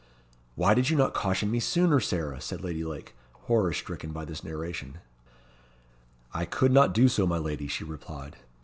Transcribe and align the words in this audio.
"Why 0.55 0.73
did 0.73 0.89
you 0.89 0.97
not 0.97 1.13
caution 1.13 1.51
me 1.51 1.59
sooner, 1.59 1.99
Sarah?" 1.99 2.41
said 2.41 2.63
Lady 2.63 2.83
Lake, 2.83 3.13
horror 3.45 3.71
stricken 3.71 4.11
by 4.11 4.25
this 4.25 4.43
narration. 4.43 4.97
"I 6.33 6.43
could 6.43 6.71
not 6.71 6.91
do 6.95 7.07
so, 7.07 7.27
my 7.27 7.37
lady," 7.37 7.67
she 7.67 7.83
replied. 7.83 8.37